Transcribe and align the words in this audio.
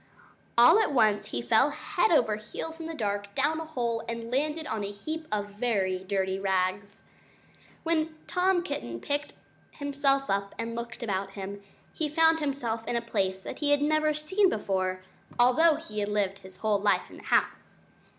All 0.57 0.79
at 0.79 0.91
once 0.93 1.27
he 1.27 1.43
fell 1.43 1.69
head 1.69 2.09
over 2.09 2.35
heels 2.37 2.79
in 2.79 2.87
the 2.87 2.95
dark, 2.95 3.35
down 3.35 3.59
a 3.59 3.65
hole, 3.65 4.03
and 4.09 4.31
landed 4.31 4.65
on 4.65 4.83
a 4.83 4.89
heap 4.91 5.27
of 5.31 5.49
very 5.51 5.99
dirty 6.03 6.39
rags. 6.39 7.03
When 7.83 8.17
Tom 8.25 8.63
Kitten 8.63 8.99
picked 8.99 9.35
himself 9.73 10.27
up 10.27 10.55
and 10.57 10.73
looked 10.73 11.03
about 11.03 11.33
him, 11.33 11.61
he 11.93 12.09
found 12.09 12.39
himself 12.39 12.83
in 12.87 12.95
a 12.95 12.99
place 13.03 13.43
that 13.43 13.59
he 13.59 13.69
had 13.69 13.83
never 13.83 14.11
seen 14.11 14.49
before, 14.49 15.03
although 15.37 15.75
he 15.75 15.99
had 15.99 16.09
lived 16.09 16.41
all 16.63 16.77
his 16.79 16.83
life 16.83 17.07
in 17.11 17.17
the 17.17 17.23
house. 17.25 17.75